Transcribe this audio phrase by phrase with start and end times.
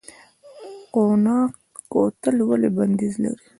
[0.93, 1.53] قوناق
[1.91, 3.43] کوتل ولې بندیز لري؟